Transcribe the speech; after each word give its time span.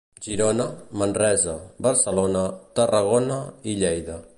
Girona, 0.25 0.65
Manresa, 1.01 1.53
Barcelona, 1.87 2.43
Tarragona 2.79 3.39
i 3.73 3.77
Lleida. 3.83 4.21